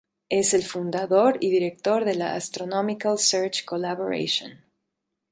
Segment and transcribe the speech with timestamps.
[0.29, 4.63] Es el fundador y director de la Astronomical Search Collaboration.